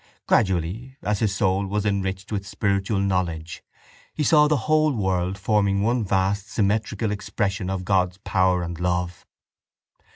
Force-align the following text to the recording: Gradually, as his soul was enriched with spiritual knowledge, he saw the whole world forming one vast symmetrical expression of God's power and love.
Gradually, 0.25 0.97
as 1.03 1.19
his 1.19 1.31
soul 1.35 1.67
was 1.67 1.85
enriched 1.85 2.31
with 2.31 2.47
spiritual 2.47 2.97
knowledge, 2.99 3.63
he 4.15 4.23
saw 4.23 4.47
the 4.47 4.57
whole 4.65 4.93
world 4.93 5.37
forming 5.37 5.83
one 5.83 6.03
vast 6.03 6.49
symmetrical 6.49 7.11
expression 7.11 7.69
of 7.69 7.85
God's 7.85 8.17
power 8.25 8.63
and 8.63 8.79
love. 8.79 9.27